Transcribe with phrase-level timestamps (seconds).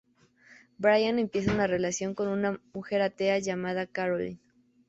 [0.79, 4.39] Brian empieza una relación con una mujer atea llamada Carolyn.